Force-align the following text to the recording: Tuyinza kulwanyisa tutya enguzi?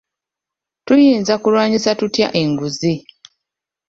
Tuyinza 0.85 1.33
kulwanyisa 1.41 1.89
tutya 1.99 2.27
enguzi? 2.41 2.93